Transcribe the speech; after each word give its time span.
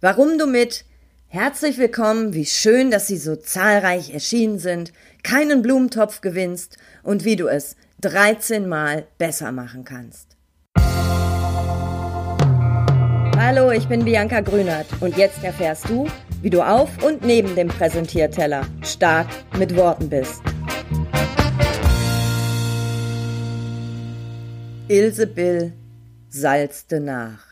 Warum 0.00 0.38
du 0.38 0.46
mit 0.46 0.84
Herzlich 1.26 1.76
willkommen, 1.76 2.32
wie 2.32 2.46
schön, 2.46 2.92
dass 2.92 3.08
Sie 3.08 3.18
so 3.18 3.34
zahlreich 3.34 4.14
erschienen 4.14 4.60
sind, 4.60 4.92
keinen 5.24 5.60
Blumentopf 5.60 6.20
gewinnst 6.20 6.78
und 7.02 7.24
wie 7.24 7.34
du 7.34 7.48
es 7.48 7.74
13 8.02 8.68
Mal 8.68 9.08
besser 9.18 9.50
machen 9.50 9.84
kannst. 9.84 10.36
Hallo, 13.36 13.72
ich 13.72 13.88
bin 13.88 14.04
Bianca 14.04 14.40
Grünert 14.40 14.86
und 15.00 15.16
jetzt 15.16 15.42
erfährst 15.42 15.88
du, 15.88 16.06
wie 16.42 16.50
du 16.50 16.62
auf 16.62 16.90
und 17.02 17.24
neben 17.24 17.56
dem 17.56 17.66
Präsentierteller 17.66 18.64
stark 18.82 19.26
mit 19.58 19.74
Worten 19.74 20.08
bist. 20.08 20.40
Ilse 24.86 25.26
Bill 25.26 25.72
salzte 26.28 27.00
nach. 27.00 27.47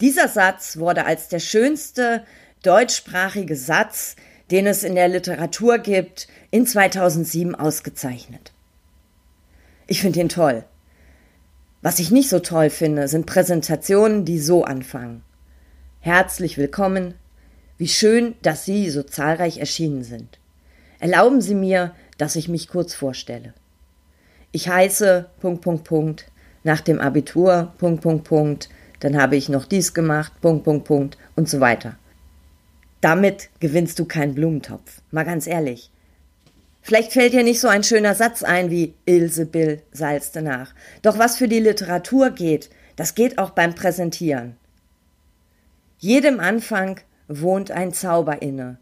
Dieser 0.00 0.28
Satz 0.28 0.76
wurde 0.76 1.06
als 1.06 1.28
der 1.28 1.38
schönste 1.38 2.24
deutschsprachige 2.62 3.56
Satz, 3.56 4.16
den 4.50 4.66
es 4.66 4.82
in 4.82 4.94
der 4.94 5.08
Literatur 5.08 5.78
gibt, 5.78 6.28
in 6.50 6.66
2007 6.66 7.54
ausgezeichnet. 7.54 8.52
Ich 9.86 10.00
finde 10.00 10.20
ihn 10.20 10.28
toll. 10.28 10.64
Was 11.80 11.98
ich 11.98 12.10
nicht 12.10 12.28
so 12.28 12.40
toll 12.40 12.70
finde, 12.70 13.08
sind 13.08 13.26
Präsentationen, 13.26 14.24
die 14.24 14.38
so 14.38 14.64
anfangen. 14.64 15.22
Herzlich 16.00 16.58
willkommen. 16.58 17.14
Wie 17.78 17.88
schön, 17.88 18.34
dass 18.42 18.64
Sie 18.64 18.90
so 18.90 19.02
zahlreich 19.02 19.58
erschienen 19.58 20.02
sind. 20.02 20.38
Erlauben 20.98 21.40
Sie 21.40 21.54
mir, 21.54 21.94
dass 22.18 22.36
ich 22.36 22.48
mich 22.48 22.68
kurz 22.68 22.94
vorstelle. 22.94 23.54
Ich 24.52 24.68
heiße 24.68 25.28
Punkt 25.40 25.62
Punkt 25.62 25.84
Punkt 25.84 26.26
nach 26.64 26.80
dem 26.80 27.00
Abitur 27.00 27.72
Punkt 27.78 28.02
Punkt 28.02 28.24
Punkt 28.24 28.68
dann 29.00 29.20
habe 29.20 29.36
ich 29.36 29.48
noch 29.48 29.64
dies 29.64 29.94
gemacht, 29.94 30.32
Punkt, 30.40 30.64
Punkt, 30.64 30.86
Punkt 30.86 31.18
und 31.34 31.48
so 31.48 31.60
weiter. 31.60 31.96
Damit 33.00 33.50
gewinnst 33.60 33.98
du 33.98 34.04
keinen 34.04 34.34
Blumentopf. 34.34 35.02
Mal 35.10 35.24
ganz 35.24 35.46
ehrlich. 35.46 35.90
Vielleicht 36.82 37.12
fällt 37.12 37.32
dir 37.32 37.42
nicht 37.42 37.60
so 37.60 37.68
ein 37.68 37.82
schöner 37.82 38.14
Satz 38.14 38.42
ein 38.42 38.70
wie 38.70 38.94
Ilse 39.06 39.46
Bill 39.46 39.82
salzte 39.92 40.40
nach. 40.40 40.72
Doch 41.02 41.18
was 41.18 41.36
für 41.36 41.48
die 41.48 41.58
Literatur 41.58 42.30
geht, 42.30 42.70
das 42.94 43.14
geht 43.14 43.38
auch 43.38 43.50
beim 43.50 43.74
Präsentieren. 43.74 44.56
Jedem 45.98 46.40
Anfang 46.40 47.00
wohnt 47.28 47.70
ein 47.70 47.92
Zauber 47.92 48.40
inne. 48.40 48.78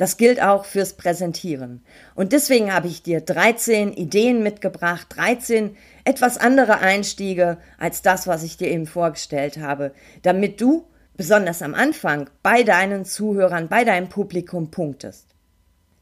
Das 0.00 0.16
gilt 0.16 0.40
auch 0.40 0.64
fürs 0.64 0.94
Präsentieren. 0.94 1.84
Und 2.14 2.32
deswegen 2.32 2.72
habe 2.72 2.88
ich 2.88 3.02
dir 3.02 3.20
13 3.20 3.92
Ideen 3.92 4.42
mitgebracht, 4.42 5.08
13 5.10 5.76
etwas 6.04 6.38
andere 6.38 6.78
Einstiege 6.78 7.58
als 7.76 8.00
das, 8.00 8.26
was 8.26 8.42
ich 8.42 8.56
dir 8.56 8.68
eben 8.68 8.86
vorgestellt 8.86 9.58
habe, 9.58 9.92
damit 10.22 10.58
du 10.62 10.86
besonders 11.18 11.60
am 11.60 11.74
Anfang 11.74 12.30
bei 12.42 12.62
deinen 12.62 13.04
Zuhörern, 13.04 13.68
bei 13.68 13.84
deinem 13.84 14.08
Publikum 14.08 14.70
punktest. 14.70 15.26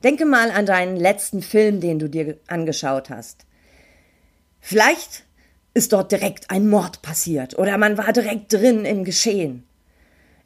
Denke 0.05 0.27
mal 0.27 0.53
an 0.53 0.65
deinen 0.65 0.95
letzten 0.95 1.43
Film, 1.43 1.81
den 1.81 1.99
du 1.99 2.09
dir 2.09 2.37
angeschaut 2.47 3.11
hast. 3.11 3.47
Vielleicht 4.61 5.25
ist 5.75 5.93
dort 5.93 6.13
direkt 6.13 6.53
ein 6.53 6.69
Mord 6.69 7.03
passiert 7.03 7.59
oder 7.59 7.77
man 7.79 7.99
war 7.99 8.13
direkt 8.13 8.53
drin 8.53 8.85
im 8.85 9.03
Geschehen. 9.03 9.68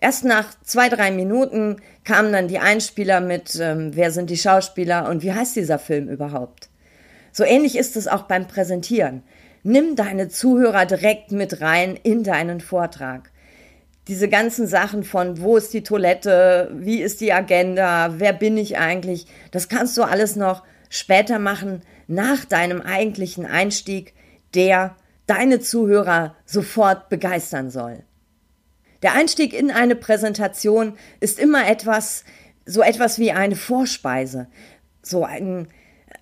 Erst 0.02 0.24
nach 0.24 0.48
zwei, 0.64 0.88
drei 0.88 1.12
Minuten 1.12 1.76
kamen 2.02 2.32
dann 2.32 2.48
die 2.48 2.58
Einspieler 2.58 3.20
mit, 3.20 3.54
ähm, 3.60 3.92
wer 3.94 4.10
sind 4.10 4.30
die 4.30 4.36
Schauspieler 4.36 5.08
und 5.08 5.22
wie 5.22 5.32
heißt 5.32 5.54
dieser 5.54 5.78
Film 5.78 6.08
überhaupt. 6.08 6.70
So 7.30 7.44
ähnlich 7.44 7.78
ist 7.78 7.94
es 7.94 8.08
auch 8.08 8.22
beim 8.22 8.48
Präsentieren. 8.48 9.22
Nimm 9.62 9.94
deine 9.94 10.28
Zuhörer 10.28 10.86
direkt 10.86 11.30
mit 11.30 11.60
rein 11.60 11.96
in 12.02 12.24
deinen 12.24 12.60
Vortrag. 12.60 13.30
Diese 14.08 14.28
ganzen 14.28 14.66
Sachen 14.66 15.04
von 15.04 15.40
wo 15.40 15.56
ist 15.56 15.72
die 15.72 15.84
Toilette, 15.84 16.72
wie 16.74 17.00
ist 17.00 17.20
die 17.20 17.32
Agenda, 17.32 18.14
wer 18.18 18.32
bin 18.32 18.56
ich 18.56 18.78
eigentlich, 18.78 19.28
das 19.52 19.68
kannst 19.68 19.96
du 19.96 20.02
alles 20.02 20.34
noch 20.34 20.64
später 20.90 21.38
machen, 21.38 21.82
nach 22.08 22.44
deinem 22.44 22.80
eigentlichen 22.80 23.46
Einstieg, 23.46 24.14
der 24.56 24.96
deine 25.28 25.60
Zuhörer 25.60 26.34
sofort 26.44 27.08
begeistern 27.08 27.70
soll. 27.70 28.02
Der 29.02 29.14
Einstieg 29.14 29.52
in 29.52 29.70
eine 29.70 29.96
Präsentation 29.96 30.94
ist 31.20 31.38
immer 31.38 31.66
etwas, 31.66 32.24
so 32.66 32.82
etwas 32.82 33.18
wie 33.18 33.32
eine 33.32 33.56
Vorspeise. 33.56 34.46
So 35.02 35.24
ein, 35.24 35.68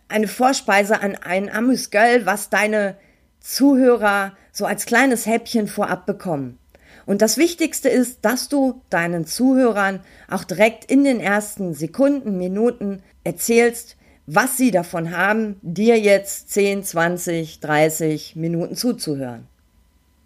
eine 0.08 0.28
Vorspeise 0.28 1.00
an 1.00 1.16
ein 1.16 1.50
Amüsgöl, 1.50 2.24
was 2.24 2.48
deine 2.48 2.96
Zuhörer 3.40 4.32
so 4.52 4.64
als 4.64 4.86
kleines 4.86 5.26
Häppchen 5.26 5.66
vorab 5.66 6.06
bekommen. 6.06 6.58
Und 7.06 7.22
das 7.22 7.36
Wichtigste 7.36 7.88
ist, 7.88 8.20
dass 8.22 8.48
du 8.48 8.82
deinen 8.88 9.26
Zuhörern 9.26 10.00
auch 10.28 10.44
direkt 10.44 10.84
in 10.84 11.04
den 11.04 11.20
ersten 11.20 11.74
Sekunden, 11.74 12.38
Minuten 12.38 13.02
erzählst, 13.24 13.96
was 14.26 14.56
sie 14.56 14.70
davon 14.70 15.16
haben, 15.16 15.56
dir 15.62 15.98
jetzt 15.98 16.50
10, 16.50 16.84
20, 16.84 17.60
30 17.60 18.36
Minuten 18.36 18.76
zuzuhören. 18.76 19.46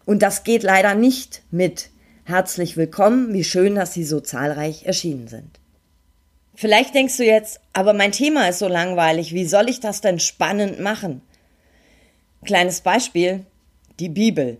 Und 0.04 0.22
das 0.22 0.44
geht 0.44 0.62
leider 0.62 0.94
nicht 0.94 1.42
mit 1.50 1.90
Herzlich 2.26 2.78
willkommen, 2.78 3.34
wie 3.34 3.44
schön, 3.44 3.74
dass 3.74 3.92
Sie 3.92 4.02
so 4.02 4.18
zahlreich 4.18 4.86
erschienen 4.86 5.28
sind. 5.28 5.60
Vielleicht 6.54 6.94
denkst 6.94 7.18
du 7.18 7.24
jetzt, 7.24 7.60
aber 7.74 7.92
mein 7.92 8.12
Thema 8.12 8.48
ist 8.48 8.60
so 8.60 8.66
langweilig, 8.66 9.34
wie 9.34 9.44
soll 9.44 9.68
ich 9.68 9.80
das 9.80 10.00
denn 10.00 10.18
spannend 10.18 10.80
machen? 10.80 11.20
Kleines 12.42 12.80
Beispiel, 12.80 13.44
die 14.00 14.08
Bibel. 14.08 14.56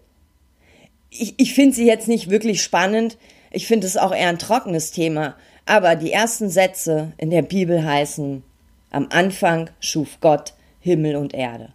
Ich, 1.09 1.37
ich 1.39 1.55
finde 1.55 1.75
sie 1.75 1.87
jetzt 1.87 2.07
nicht 2.07 2.29
wirklich 2.29 2.63
spannend, 2.63 3.17
ich 3.51 3.67
finde 3.67 3.87
es 3.87 3.97
auch 3.97 4.15
eher 4.15 4.29
ein 4.29 4.39
trockenes 4.39 4.91
Thema, 4.91 5.35
aber 5.65 5.97
die 5.97 6.13
ersten 6.13 6.51
Sätze 6.51 7.13
in 7.17 7.31
der 7.31 7.43
Bibel 7.43 7.83
heißen, 7.83 8.43
am 8.91 9.09
Anfang 9.11 9.71
schuf 9.81 10.19
Gott 10.21 10.53
Himmel 10.81 11.17
und 11.17 11.33
Erde. 11.33 11.73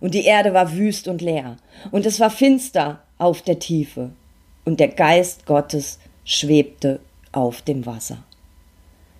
Und 0.00 0.12
die 0.12 0.26
Erde 0.26 0.52
war 0.52 0.76
wüst 0.76 1.08
und 1.08 1.22
leer, 1.22 1.56
und 1.92 2.04
es 2.04 2.20
war 2.20 2.30
finster 2.30 3.04
auf 3.16 3.40
der 3.40 3.58
Tiefe, 3.58 4.10
und 4.64 4.80
der 4.80 4.88
Geist 4.88 5.46
Gottes 5.46 5.98
schwebte 6.24 7.00
auf 7.32 7.62
dem 7.62 7.86
Wasser. 7.86 8.24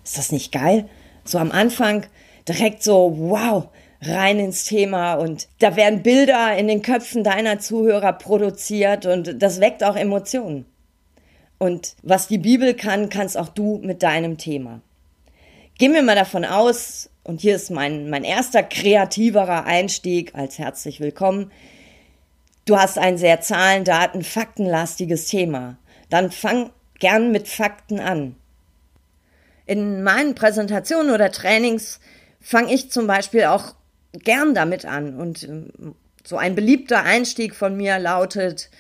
Ist 0.05 0.19
das 0.19 0.33
nicht 0.33 0.53
geil? 0.53 0.89
So 1.25 1.39
am 1.39 1.51
Anfang 1.53 2.07
direkt 2.49 2.83
so, 2.83 3.15
wow, 3.17 3.69
rein 4.03 4.39
ins 4.39 4.65
Thema 4.65 5.15
und 5.15 5.49
da 5.59 5.77
werden 5.77 6.03
Bilder 6.03 6.57
in 6.57 6.69
den 6.69 6.83
Köpfen 6.83 7.23
deiner 7.23 7.59
Zuhörer 7.59 8.13
produziert 8.13 9.07
und 9.07 9.43
das 9.43 9.61
weckt 9.61 9.85
auch 9.85 9.97
Emotionen. 9.97 10.65
Und 11.59 11.95
was 12.03 12.29
die 12.29 12.39
Bibel 12.39 12.75
kann, 12.75 13.11
kannst 13.11 13.37
auch 13.37 13.49
du 13.49 13.79
mit 13.83 14.03
deinem 14.03 14.39
Thema. 14.39 14.81
Gehen 15.79 15.93
wir 15.93 16.03
mal 16.03 16.17
davon 16.17 16.45
aus, 16.45 17.11
und 17.23 17.43
hier 17.43 17.55
ist 17.57 17.71
mein, 17.71 18.09
mein 18.09 18.25
erster 18.25 18.63
kreativerer 18.63 19.65
Einstieg 19.65 20.35
als 20.35 20.59
herzlich 20.59 21.01
willkommen, 21.01 21.53
Du 22.65 22.77
hast 22.77 22.99
ein 22.99 23.19
sehr 23.19 23.41
Zahlen, 23.41 23.85
Daten, 23.85 24.23
Faktenlastiges 24.23 25.27
Thema. 25.27 25.79
Dann 26.09 26.31
fang 26.31 26.71
gern 26.99 27.33
mit 27.33 27.49
Fakten 27.49 28.01
an. 28.01 28.37
In 29.67 30.03
meinen 30.03 30.35
Präsentationen 30.35 31.13
oder 31.13 31.31
Trainings 31.31 32.01
fange 32.41 32.73
ich 32.75 32.91
zum 32.91 33.07
Beispiel 33.07 33.45
auch 33.45 33.75
gern 34.13 34.55
damit 34.55 34.85
an. 34.85 35.19
Und 35.19 35.45
ähm, 35.45 35.95
so 36.25 36.37
ein 36.37 36.55
beliebter 36.55 37.03
Einstieg 37.03 37.55
von 37.55 37.77
mir 37.77 37.99
lautet, 37.99 38.71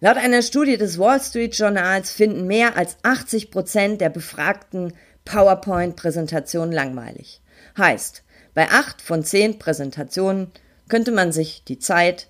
laut 0.00 0.16
einer 0.16 0.42
Studie 0.42 0.76
des 0.76 0.98
Wall 0.98 1.20
Street 1.20 1.54
Journals 1.54 2.10
finden 2.10 2.46
mehr 2.46 2.76
als 2.76 2.96
80 3.02 3.50
Prozent 3.50 4.00
der 4.00 4.08
Befragten 4.08 4.94
PowerPoint-Präsentationen 5.24 6.72
langweilig. 6.72 7.40
Heißt, 7.78 8.24
bei 8.54 8.68
acht 8.70 9.00
von 9.00 9.22
zehn 9.22 9.58
Präsentationen 9.58 10.50
könnte 10.88 11.12
man 11.12 11.32
sich 11.32 11.62
die 11.64 11.78
Zeit, 11.78 12.29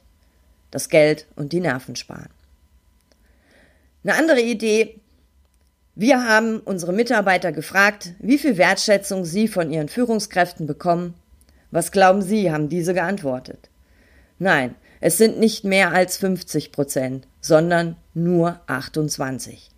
das 0.71 0.89
Geld 0.89 1.27
und 1.37 1.53
die 1.53 1.61
Nerven 1.61 1.97
sparen. 1.97 2.29
Eine 4.05 4.15
andere 4.15 4.41
Idee. 4.41 5.01
Wir 5.95 6.25
haben 6.25 6.61
unsere 6.61 6.93
Mitarbeiter 6.93 7.53
gefragt, 7.53 8.15
wie 8.19 8.39
viel 8.39 8.57
Wertschätzung 8.57 9.25
sie 9.25 9.49
von 9.49 9.71
ihren 9.71 9.89
Führungskräften 9.89 10.67
bekommen. 10.67 11.15
Was 11.71 11.93
glauben 11.93 12.23
Sie, 12.23 12.51
haben 12.51 12.69
diese 12.69 12.95
geantwortet? 12.95 13.69
Nein, 14.39 14.75
es 15.01 15.19
sind 15.19 15.39
nicht 15.39 15.65
mehr 15.65 15.93
als 15.93 16.17
50 16.17 16.73
Prozent, 16.73 17.27
sondern 17.41 17.97
nur 18.15 18.61
28. 18.67 19.71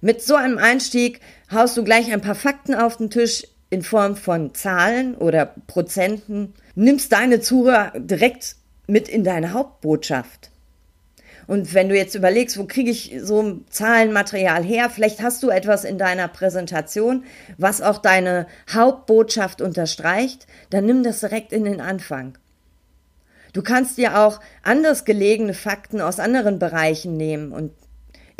Mit 0.00 0.22
so 0.22 0.34
einem 0.34 0.58
Einstieg 0.58 1.20
haust 1.50 1.76
du 1.76 1.84
gleich 1.84 2.12
ein 2.12 2.20
paar 2.20 2.34
Fakten 2.34 2.74
auf 2.74 2.96
den 2.96 3.10
Tisch 3.10 3.46
in 3.70 3.82
Form 3.82 4.16
von 4.16 4.54
Zahlen 4.54 5.14
oder 5.14 5.54
Prozenten, 5.66 6.54
nimmst 6.74 7.12
deine 7.12 7.40
Zuhörer 7.40 7.92
direkt 7.96 8.56
mit 8.88 9.08
in 9.08 9.22
deine 9.22 9.52
Hauptbotschaft. 9.52 10.50
Und 11.46 11.72
wenn 11.72 11.88
du 11.88 11.96
jetzt 11.96 12.14
überlegst, 12.14 12.58
wo 12.58 12.64
kriege 12.64 12.90
ich 12.90 13.16
so 13.22 13.60
Zahlenmaterial 13.70 14.62
her, 14.62 14.90
vielleicht 14.90 15.22
hast 15.22 15.42
du 15.42 15.48
etwas 15.48 15.84
in 15.84 15.96
deiner 15.96 16.28
Präsentation, 16.28 17.24
was 17.56 17.80
auch 17.80 17.98
deine 17.98 18.46
Hauptbotschaft 18.70 19.62
unterstreicht, 19.62 20.46
dann 20.68 20.84
nimm 20.84 21.02
das 21.02 21.20
direkt 21.20 21.52
in 21.52 21.64
den 21.64 21.80
Anfang. 21.80 22.36
Du 23.54 23.62
kannst 23.62 23.96
dir 23.96 24.18
auch 24.18 24.40
anders 24.62 25.06
gelegene 25.06 25.54
Fakten 25.54 26.02
aus 26.02 26.20
anderen 26.20 26.58
Bereichen 26.58 27.16
nehmen 27.16 27.52
und 27.52 27.72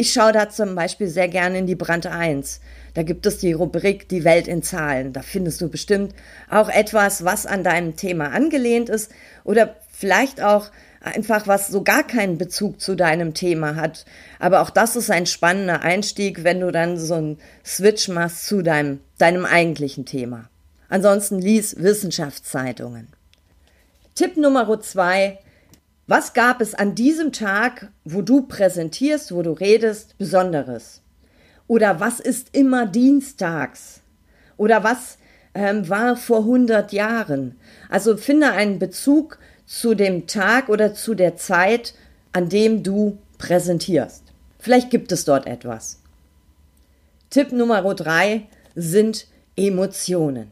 Ich 0.00 0.12
schaue 0.12 0.30
da 0.30 0.48
zum 0.48 0.76
Beispiel 0.76 1.08
sehr 1.08 1.26
gerne 1.26 1.58
in 1.58 1.66
die 1.66 1.74
Brand 1.74 2.06
1. 2.06 2.60
Da 2.94 3.02
gibt 3.02 3.26
es 3.26 3.38
die 3.38 3.52
Rubrik 3.52 4.08
Die 4.08 4.22
Welt 4.22 4.46
in 4.46 4.62
Zahlen. 4.62 5.12
Da 5.12 5.22
findest 5.22 5.60
du 5.60 5.68
bestimmt 5.68 6.14
auch 6.48 6.68
etwas, 6.68 7.24
was 7.24 7.46
an 7.46 7.64
deinem 7.64 7.96
Thema 7.96 8.30
angelehnt 8.30 8.90
ist 8.90 9.10
oder 9.42 9.74
vielleicht 9.98 10.40
auch 10.40 10.70
einfach 11.00 11.46
was 11.46 11.68
so 11.68 11.82
gar 11.82 12.04
keinen 12.04 12.38
Bezug 12.38 12.80
zu 12.80 12.94
deinem 12.94 13.34
Thema 13.34 13.74
hat. 13.74 14.04
Aber 14.38 14.60
auch 14.60 14.70
das 14.70 14.94
ist 14.94 15.10
ein 15.10 15.26
spannender 15.26 15.82
Einstieg, 15.82 16.44
wenn 16.44 16.60
du 16.60 16.70
dann 16.70 16.96
so 16.96 17.14
einen 17.14 17.38
Switch 17.64 18.08
machst 18.08 18.46
zu 18.46 18.62
deinem, 18.62 19.00
deinem 19.18 19.44
eigentlichen 19.44 20.06
Thema. 20.06 20.48
Ansonsten 20.88 21.40
lies 21.40 21.82
Wissenschaftszeitungen. 21.82 23.08
Tipp 24.14 24.36
Nummer 24.36 24.80
zwei. 24.80 25.38
Was 26.06 26.32
gab 26.32 26.60
es 26.60 26.74
an 26.74 26.94
diesem 26.94 27.32
Tag, 27.32 27.88
wo 28.04 28.22
du 28.22 28.42
präsentierst, 28.42 29.34
wo 29.34 29.42
du 29.42 29.52
redest, 29.52 30.16
Besonderes? 30.16 31.02
Oder 31.66 32.00
was 32.00 32.20
ist 32.20 32.54
immer 32.54 32.86
dienstags? 32.86 34.00
Oder 34.56 34.84
was 34.84 35.18
ähm, 35.54 35.88
war 35.88 36.16
vor 36.16 36.40
100 36.40 36.92
Jahren? 36.92 37.56
Also 37.90 38.16
finde 38.16 38.52
einen 38.52 38.78
Bezug 38.78 39.38
zu 39.68 39.94
dem 39.94 40.26
Tag 40.26 40.70
oder 40.70 40.94
zu 40.94 41.14
der 41.14 41.36
Zeit, 41.36 41.94
an 42.32 42.48
dem 42.48 42.82
du 42.82 43.18
präsentierst. 43.36 44.24
Vielleicht 44.58 44.90
gibt 44.90 45.12
es 45.12 45.24
dort 45.26 45.46
etwas. 45.46 46.00
Tipp 47.30 47.52
Nummer 47.52 47.82
drei 47.94 48.46
sind 48.74 49.26
Emotionen. 49.56 50.50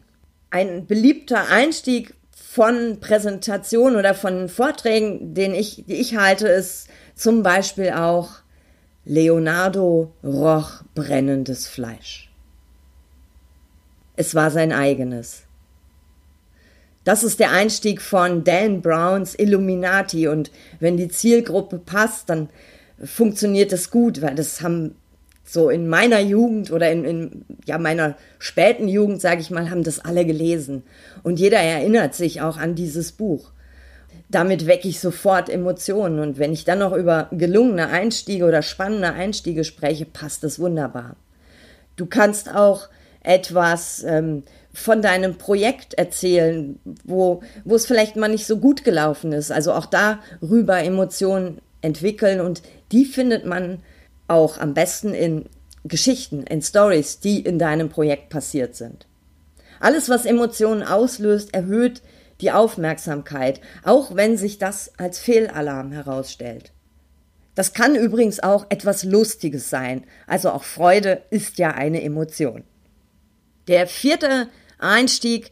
Ein 0.51 0.85
beliebter 0.85 1.49
Einstieg 1.49 2.13
von 2.31 2.99
Präsentationen 2.99 3.97
oder 3.97 4.13
von 4.13 4.49
Vorträgen, 4.49 5.33
den 5.33 5.55
ich, 5.55 5.85
die 5.87 5.95
ich 5.95 6.15
halte, 6.15 6.47
ist 6.47 6.87
zum 7.15 7.41
Beispiel 7.41 7.91
auch 7.91 8.29
Leonardo 9.03 10.13
roch 10.23 10.83
brennendes 10.93 11.67
Fleisch. 11.67 12.29
Es 14.15 14.35
war 14.35 14.51
sein 14.51 14.71
eigenes. 14.71 15.46
Das 17.07 17.23
ist 17.23 17.39
der 17.39 17.51
Einstieg 17.51 18.01
von 18.01 18.43
Dan 18.43 18.81
Browns 18.81 19.33
Illuminati 19.39 20.27
und 20.27 20.51
wenn 20.81 20.97
die 20.97 21.07
Zielgruppe 21.07 21.77
passt, 21.77 22.29
dann 22.29 22.49
funktioniert 23.01 23.71
das 23.71 23.91
gut, 23.91 24.21
weil 24.21 24.35
das 24.35 24.59
haben 24.59 24.93
so 25.45 25.69
in 25.69 25.87
meiner 25.87 26.19
Jugend 26.19 26.69
oder 26.69 26.91
in, 26.91 27.05
in 27.05 27.45
ja 27.65 27.77
meiner 27.77 28.17
späten 28.39 28.89
Jugend, 28.89 29.21
sage 29.21 29.39
ich 29.39 29.51
mal, 29.51 29.69
haben 29.69 29.83
das 29.83 29.99
alle 29.99 30.25
gelesen 30.25 30.83
und 31.23 31.39
jeder 31.39 31.59
erinnert 31.59 32.13
sich 32.13 32.41
auch 32.41 32.57
an 32.57 32.75
dieses 32.75 33.13
Buch. 33.13 33.51
Damit 34.27 34.67
wecke 34.67 34.89
ich 34.89 34.99
sofort 34.99 35.47
Emotionen 35.47 36.19
und 36.19 36.39
wenn 36.39 36.51
ich 36.51 36.65
dann 36.65 36.79
noch 36.79 36.91
über 36.91 37.29
gelungene 37.31 37.87
Einstiege 37.87 38.43
oder 38.43 38.61
spannende 38.61 39.13
Einstiege 39.13 39.63
spreche, 39.63 40.05
passt 40.05 40.43
das 40.43 40.59
wunderbar. 40.59 41.15
Du 41.95 42.05
kannst 42.05 42.53
auch 42.53 42.89
etwas 43.23 44.03
ähm, 44.03 44.43
von 44.77 45.01
deinem 45.01 45.39
Projekt 45.39 45.95
erzählen, 45.95 46.79
wo, 47.03 47.41
wo 47.65 47.75
es 47.75 47.87
vielleicht 47.87 48.15
mal 48.15 48.27
nicht 48.27 48.45
so 48.45 48.57
gut 48.57 48.83
gelaufen 48.83 49.31
ist. 49.31 49.51
Also 49.51 49.73
auch 49.73 49.87
darüber 49.87 50.83
Emotionen 50.83 51.59
entwickeln 51.81 52.39
und 52.39 52.61
die 52.91 53.03
findet 53.03 53.43
man 53.43 53.79
auch 54.27 54.59
am 54.59 54.75
besten 54.75 55.15
in 55.15 55.45
Geschichten, 55.83 56.43
in 56.43 56.61
Stories, 56.61 57.19
die 57.19 57.39
in 57.39 57.57
deinem 57.57 57.89
Projekt 57.89 58.29
passiert 58.29 58.75
sind. 58.75 59.07
Alles, 59.79 60.09
was 60.09 60.25
Emotionen 60.25 60.83
auslöst, 60.83 61.55
erhöht 61.55 62.03
die 62.39 62.51
Aufmerksamkeit, 62.51 63.61
auch 63.83 64.15
wenn 64.15 64.37
sich 64.37 64.59
das 64.59 64.91
als 64.97 65.17
Fehlalarm 65.17 65.91
herausstellt. 65.91 66.71
Das 67.55 67.73
kann 67.73 67.95
übrigens 67.95 68.41
auch 68.41 68.67
etwas 68.69 69.03
Lustiges 69.03 69.71
sein, 69.71 70.03
also 70.27 70.51
auch 70.51 70.63
Freude 70.63 71.23
ist 71.31 71.57
ja 71.57 71.71
eine 71.71 72.03
Emotion. 72.03 72.63
Der 73.67 73.87
vierte 73.87 74.47
Einstieg 74.77 75.51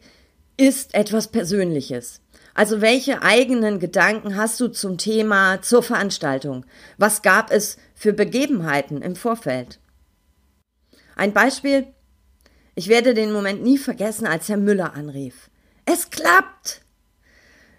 ist 0.56 0.94
etwas 0.94 1.28
Persönliches. 1.28 2.20
Also 2.54 2.80
welche 2.80 3.22
eigenen 3.22 3.78
Gedanken 3.78 4.36
hast 4.36 4.58
du 4.60 4.68
zum 4.68 4.96
Thema, 4.96 5.60
zur 5.60 5.82
Veranstaltung? 5.82 6.64
Was 6.96 7.20
gab 7.20 7.50
es 7.50 7.76
für 7.94 8.14
Begebenheiten 8.14 9.02
im 9.02 9.14
Vorfeld? 9.14 9.78
Ein 11.16 11.32
Beispiel. 11.32 11.86
Ich 12.74 12.88
werde 12.88 13.14
den 13.14 13.32
Moment 13.32 13.62
nie 13.62 13.78
vergessen, 13.78 14.26
als 14.26 14.48
Herr 14.48 14.56
Müller 14.56 14.94
anrief. 14.94 15.50
Es 15.84 16.10
klappt! 16.10 16.82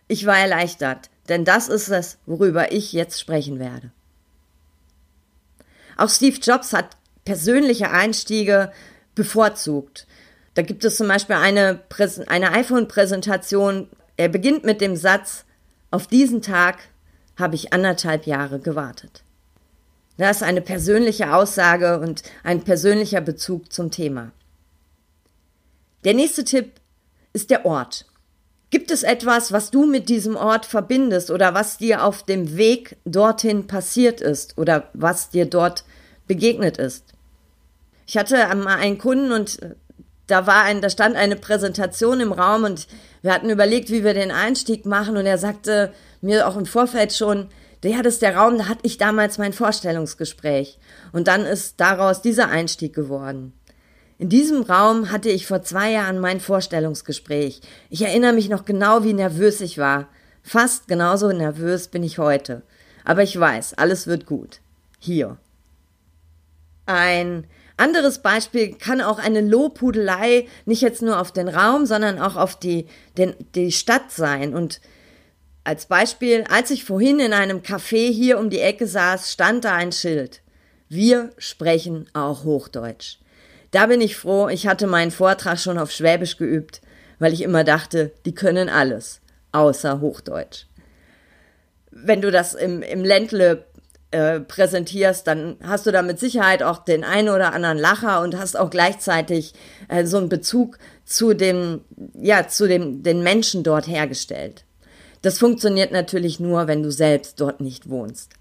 Ich 0.07 0.25
war 0.25 0.37
erleichtert, 0.37 1.09
denn 1.27 1.43
das 1.43 1.67
ist 1.67 1.89
es, 1.89 2.17
worüber 2.25 2.71
ich 2.71 2.93
jetzt 2.93 3.19
sprechen 3.19 3.59
werde. 3.59 3.91
Auch 5.97 6.09
Steve 6.09 6.37
Jobs 6.39 6.73
hat 6.73 6.97
persönliche 7.25 7.91
Einstiege 7.91 8.71
bevorzugt. 9.15 10.07
Da 10.57 10.63
gibt 10.63 10.83
es 10.83 10.95
zum 10.97 11.07
Beispiel 11.07 11.35
eine, 11.35 11.81
eine 12.25 12.51
iPhone-Präsentation. 12.51 13.89
Er 14.15 14.27
beginnt 14.27 14.65
mit 14.65 14.81
dem 14.81 14.95
Satz, 14.95 15.45
auf 15.91 16.07
diesen 16.07 16.41
Tag 16.41 16.79
habe 17.37 17.53
ich 17.53 17.73
anderthalb 17.73 18.25
Jahre 18.25 18.57
gewartet. 18.57 19.21
Das 20.17 20.37
ist 20.37 20.43
eine 20.43 20.61
persönliche 20.61 21.35
Aussage 21.35 21.99
und 21.99 22.23
ein 22.43 22.63
persönlicher 22.63 23.21
Bezug 23.21 23.71
zum 23.71 23.91
Thema. 23.91 24.31
Der 26.05 26.15
nächste 26.15 26.43
Tipp 26.43 26.71
ist 27.33 27.51
der 27.51 27.67
Ort. 27.67 28.07
Gibt 28.71 28.89
es 28.89 29.03
etwas, 29.03 29.51
was 29.51 29.69
du 29.69 29.85
mit 29.85 30.09
diesem 30.09 30.35
Ort 30.35 30.65
verbindest 30.65 31.29
oder 31.29 31.53
was 31.53 31.77
dir 31.77 32.03
auf 32.03 32.23
dem 32.23 32.57
Weg 32.57 32.97
dorthin 33.05 33.67
passiert 33.67 34.21
ist 34.21 34.57
oder 34.57 34.89
was 34.93 35.29
dir 35.29 35.45
dort 35.45 35.83
begegnet 36.25 36.79
ist? 36.79 37.13
Ich 38.07 38.17
hatte 38.17 38.37
mal 38.55 38.77
einen 38.77 38.97
Kunden 38.97 39.31
und 39.31 39.59
da 40.27 40.45
war 40.45 40.63
ein, 40.63 40.81
da 40.81 40.89
stand 40.89 41.15
eine 41.15 41.35
Präsentation 41.35 42.19
im 42.19 42.33
Raum 42.33 42.63
und 42.63 42.87
wir 43.21 43.33
hatten 43.33 43.49
überlegt, 43.49 43.89
wie 43.89 44.03
wir 44.03 44.13
den 44.13 44.31
Einstieg 44.31 44.85
machen 44.85 45.17
und 45.17 45.25
er 45.25 45.37
sagte 45.37 45.93
mir 46.21 46.47
auch 46.47 46.57
im 46.57 46.65
Vorfeld 46.65 47.13
schon, 47.13 47.47
ja, 47.83 48.01
das 48.01 48.15
ist 48.15 48.21
der 48.21 48.35
Raum, 48.35 48.57
da 48.57 48.67
hatte 48.67 48.81
ich 48.83 48.97
damals 48.97 49.37
mein 49.37 49.53
Vorstellungsgespräch 49.53 50.77
und 51.13 51.27
dann 51.27 51.45
ist 51.45 51.79
daraus 51.79 52.21
dieser 52.21 52.49
Einstieg 52.49 52.93
geworden. 52.93 53.53
In 54.19 54.29
diesem 54.29 54.63
Raum 54.63 55.11
hatte 55.11 55.29
ich 55.29 55.45
vor 55.45 55.61
zwei 55.61 55.91
Jahren 55.91 56.19
mein 56.19 56.39
Vorstellungsgespräch. 56.39 57.61
Ich 57.89 58.01
erinnere 58.01 58.33
mich 58.33 58.49
noch 58.49 58.65
genau, 58.65 59.03
wie 59.03 59.13
nervös 59.13 59.61
ich 59.61 59.77
war. 59.77 60.07
Fast 60.41 60.87
genauso 60.87 61.31
nervös 61.31 61.87
bin 61.87 62.01
ich 62.03 62.17
heute. 62.17 62.63
Aber 63.05 63.21
ich 63.21 63.39
weiß, 63.39 63.75
alles 63.75 64.07
wird 64.07 64.25
gut. 64.25 64.59
Hier. 64.99 65.37
Ein 66.87 67.45
anderes 67.77 68.19
Beispiel 68.19 68.73
kann 68.73 69.01
auch 69.01 69.19
eine 69.19 69.41
Lobhudelei 69.41 70.47
nicht 70.65 70.81
jetzt 70.81 71.01
nur 71.01 71.19
auf 71.19 71.31
den 71.31 71.47
Raum, 71.47 71.85
sondern 71.85 72.19
auch 72.19 72.35
auf 72.35 72.57
die, 72.57 72.87
den, 73.17 73.35
die 73.55 73.71
Stadt 73.71 74.11
sein. 74.11 74.53
Und 74.53 74.81
als 75.63 75.85
Beispiel, 75.85 76.43
als 76.49 76.71
ich 76.71 76.83
vorhin 76.83 77.19
in 77.19 77.33
einem 77.33 77.59
Café 77.59 78.11
hier 78.11 78.39
um 78.39 78.49
die 78.49 78.61
Ecke 78.61 78.87
saß, 78.87 79.31
stand 79.31 79.65
da 79.65 79.75
ein 79.75 79.91
Schild. 79.91 80.41
Wir 80.89 81.31
sprechen 81.37 82.07
auch 82.13 82.43
Hochdeutsch. 82.43 83.17
Da 83.71 83.87
bin 83.87 83.99
ich 84.01 84.15
froh, 84.15 84.47
ich 84.47 84.65
hatte 84.65 84.87
meinen 84.87 85.11
Vortrag 85.11 85.59
schon 85.59 85.77
auf 85.77 85.91
Schwäbisch 85.91 86.37
geübt, 86.37 86.81
weil 87.19 87.33
ich 87.33 87.41
immer 87.41 87.63
dachte, 87.63 88.11
die 88.25 88.33
können 88.33 88.69
alles, 88.69 89.19
außer 89.51 89.99
Hochdeutsch. 89.99 90.67
Wenn 91.91 92.21
du 92.21 92.31
das 92.31 92.53
im, 92.53 92.81
im 92.81 93.03
Ländle 93.03 93.65
äh, 94.11 94.39
präsentierst, 94.39 95.27
dann 95.27 95.57
hast 95.61 95.85
du 95.85 95.91
da 95.91 96.01
mit 96.01 96.19
Sicherheit 96.19 96.63
auch 96.63 96.79
den 96.79 97.03
einen 97.03 97.29
oder 97.29 97.53
anderen 97.53 97.77
Lacher 97.77 98.21
und 98.21 98.37
hast 98.37 98.57
auch 98.57 98.69
gleichzeitig 98.69 99.53
äh, 99.89 100.05
so 100.05 100.17
einen 100.17 100.29
Bezug 100.29 100.77
zu 101.05 101.33
dem, 101.33 101.81
ja, 102.19 102.47
zu 102.47 102.67
dem, 102.67 103.03
den 103.03 103.21
Menschen 103.21 103.63
dort 103.63 103.87
hergestellt. 103.87 104.65
Das 105.21 105.39
funktioniert 105.39 105.91
natürlich 105.91 106.39
nur, 106.39 106.67
wenn 106.67 106.83
du 106.83 106.91
selbst 106.91 107.41
dort 107.41 107.59
nicht 107.59 107.89
wohnst. 107.89 108.31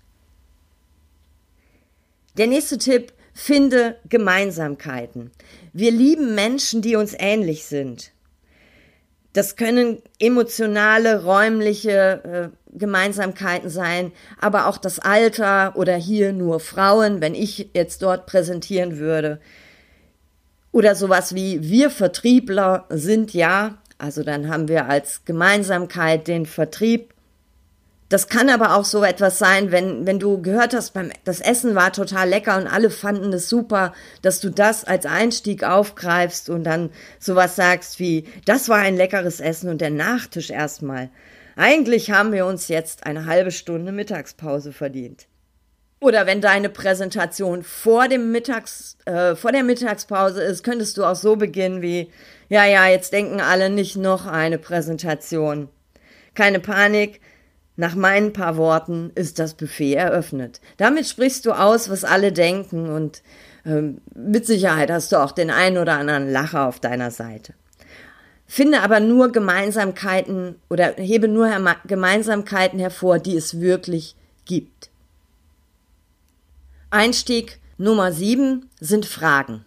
Der 2.37 2.46
nächste 2.46 2.78
Tipp, 2.78 3.12
finde 3.32 3.96
Gemeinsamkeiten. 4.08 5.30
Wir 5.73 5.90
lieben 5.90 6.35
Menschen, 6.35 6.80
die 6.80 6.96
uns 6.96 7.14
ähnlich 7.18 7.66
sind. 7.66 8.12
Das 9.35 9.56
können 9.56 10.00
emotionale, 10.18 11.23
räumliche 11.25 12.52
äh, 12.54 12.65
Gemeinsamkeiten 12.78 13.71
sein, 13.71 14.12
aber 14.40 14.66
auch 14.66 14.78
das 14.78 14.99
Alter 14.99 15.75
oder 15.76 15.97
hier 15.97 16.33
nur 16.33 16.61
Frauen, 16.61 17.21
wenn 17.21 17.35
ich 17.35 17.71
jetzt 17.75 18.02
dort 18.02 18.26
präsentieren 18.26 18.99
würde. 18.99 19.40
Oder 20.73 20.95
sowas 20.95 21.35
wie 21.35 21.62
wir 21.62 21.90
Vertriebler 21.90 22.85
sind 22.90 23.33
ja, 23.33 23.78
also 23.99 24.23
dann 24.23 24.49
haben 24.50 24.68
wir 24.68 24.88
als 24.88 25.25
Gemeinsamkeit 25.25 26.28
den 26.28 26.45
Vertrieb. 26.45 27.14
Das 28.09 28.28
kann 28.28 28.50
aber 28.50 28.76
auch 28.76 28.85
so 28.85 29.02
etwas 29.02 29.38
sein, 29.38 29.73
wenn, 29.73 30.06
wenn 30.06 30.21
du 30.21 30.40
gehört 30.40 30.75
hast, 30.75 30.92
beim, 30.92 31.11
das 31.25 31.40
Essen 31.40 31.75
war 31.75 31.92
total 31.92 32.28
lecker 32.28 32.56
und 32.56 32.68
alle 32.68 32.90
fanden 32.90 33.33
es 33.33 33.49
super, 33.49 33.95
dass 34.23 34.38
du 34.40 34.50
das 34.50 34.85
als 34.85 35.06
Einstieg 35.06 35.64
aufgreifst 35.64 36.49
und 36.49 36.62
dann 36.64 36.90
sowas 37.18 37.56
sagst 37.56 37.99
wie, 37.99 38.25
das 38.45 38.68
war 38.68 38.78
ein 38.78 38.97
leckeres 38.97 39.40
Essen 39.40 39.71
und 39.71 39.80
der 39.80 39.90
Nachtisch 39.90 40.50
erstmal. 40.50 41.09
Eigentlich 41.57 42.11
haben 42.11 42.33
wir 42.33 42.45
uns 42.45 42.69
jetzt 42.69 43.07
eine 43.07 43.25
halbe 43.25 43.51
Stunde 43.51 43.91
Mittagspause 43.91 44.73
verdient. 44.73 45.27
Oder 46.01 46.27
wenn 46.27 46.43
deine 46.43 46.69
Präsentation 46.69 47.63
vor 47.63 48.09
dem 48.09 48.31
Mittags, 48.31 48.99
äh, 49.07 49.35
vor 49.35 49.53
der 49.53 49.63
Mittagspause 49.63 50.43
ist, 50.43 50.63
könntest 50.63 50.99
du 50.99 51.05
auch 51.05 51.17
so 51.17 51.37
beginnen 51.37 51.81
wie, 51.81 52.11
ja, 52.51 52.67
ja, 52.67 52.87
jetzt 52.87 53.15
denken 53.15 53.41
alle 53.41 53.71
nicht 53.71 53.97
noch 53.97 54.27
eine 54.27 54.59
Präsentation. 54.59 55.71
Keine 56.35 56.61
Panik. 56.61 57.21
Nach 57.77 57.95
meinen 57.95 58.35
paar 58.35 58.59
Worten 58.59 59.11
ist 59.15 59.39
das 59.39 59.55
Buffet 59.55 59.95
eröffnet. 59.95 60.61
Damit 60.77 61.07
sprichst 61.07 61.47
du 61.47 61.53
aus, 61.53 61.89
was 61.91 62.05
alle 62.05 62.33
denken 62.33 62.91
und 62.91 63.23
ähm, 63.65 64.03
mit 64.15 64.47
Sicherheit 64.47 64.91
hast 64.91 65.13
du 65.13 65.17
auch 65.17 65.33
den 65.33 65.51
einen 65.51 65.79
oder 65.79 65.95
anderen 65.95 66.31
Lacher 66.31 66.67
auf 66.67 66.81
deiner 66.81 67.11
Seite. 67.11 67.55
Finde 68.47 68.83
aber 68.83 69.00
nur 69.00 69.33
Gemeinsamkeiten 69.33 70.57
oder 70.71 70.95
hebe 70.97 71.29
nur 71.29 71.50
Gemeinsamkeiten 71.87 72.79
hervor, 72.79 73.19
die 73.19 73.37
es 73.37 73.61
wirklich 73.61 74.15
gibt. 74.45 74.91
Einstieg 76.91 77.59
Nummer 77.79 78.12
sieben 78.12 78.71
sind 78.81 79.05
Fragen. 79.05 79.67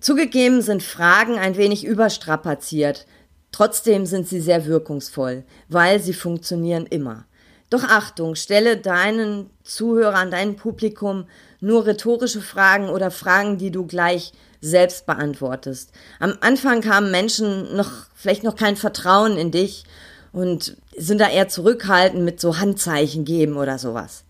Zugegeben 0.00 0.62
sind 0.62 0.82
Fragen 0.82 1.38
ein 1.38 1.56
wenig 1.56 1.84
überstrapaziert, 1.84 3.06
trotzdem 3.50 4.06
sind 4.06 4.26
sie 4.28 4.40
sehr 4.40 4.66
wirkungsvoll, 4.66 5.44
weil 5.68 6.00
sie 6.00 6.14
funktionieren 6.14 6.86
immer. 6.86 7.26
Doch 7.70 7.84
Achtung, 7.84 8.34
stelle 8.34 8.76
deinen 8.76 9.50
Zuhörern, 9.62 10.30
deinem 10.30 10.56
Publikum 10.56 11.26
nur 11.60 11.86
rhetorische 11.86 12.40
Fragen 12.40 12.88
oder 12.88 13.10
Fragen, 13.10 13.58
die 13.58 13.70
du 13.70 13.86
gleich 13.86 14.32
selbst 14.62 15.04
beantwortest. 15.04 15.90
Am 16.20 16.38
Anfang 16.40 16.88
haben 16.88 17.10
Menschen 17.10 17.76
noch 17.76 17.90
vielleicht 18.14 18.44
noch 18.44 18.56
kein 18.56 18.76
Vertrauen 18.76 19.36
in 19.36 19.50
dich 19.50 19.84
und 20.32 20.76
sind 20.96 21.20
da 21.20 21.28
eher 21.28 21.48
zurückhaltend 21.48 22.24
mit 22.24 22.40
so 22.40 22.58
Handzeichen 22.58 23.24
geben 23.24 23.56
oder 23.56 23.78
sowas. 23.78 24.24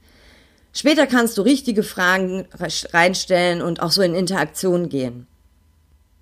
Später 0.72 1.06
kannst 1.06 1.36
du 1.36 1.42
richtige 1.42 1.82
Fragen 1.82 2.46
reinstellen 2.92 3.60
und 3.60 3.82
auch 3.82 3.90
so 3.90 4.00
in 4.00 4.14
Interaktion 4.14 4.88
gehen. 4.88 5.26